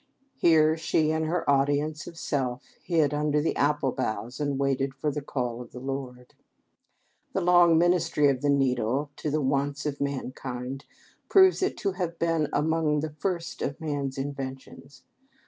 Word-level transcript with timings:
Here 0.39 0.77
she 0.77 1.11
and 1.11 1.25
her 1.27 1.47
audience 1.47 2.07
of 2.07 2.17
self 2.17 2.63
hid 2.83 3.13
under 3.13 3.39
the 3.39 3.55
apple 3.55 3.91
boughs 3.91 4.39
and 4.39 4.57
waited 4.57 4.95
for 4.95 5.11
the 5.11 5.21
call 5.21 5.61
of 5.61 5.73
the 5.73 5.79
Lord. 5.79 6.33
The 7.33 7.41
long 7.41 7.77
ministry 7.77 8.27
of 8.27 8.41
the 8.41 8.49
needle 8.49 9.11
to 9.17 9.29
the 9.29 9.41
wants 9.41 9.85
of 9.85 10.01
mankind 10.01 10.85
proves 11.29 11.61
it 11.61 11.77
to 11.77 11.91
have 11.91 12.17
been 12.17 12.47
among 12.51 13.01
the 13.01 13.11
first 13.11 13.61
of 13.61 13.79
man's 13.79 14.17
inventions. 14.17 15.03